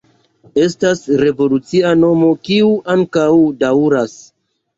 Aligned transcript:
Estas 0.61 1.03
revolucia 1.23 1.91
nomo, 2.05 2.31
kiu 2.49 2.73
ankaŭ 2.95 3.29
daŭras. 3.61 4.19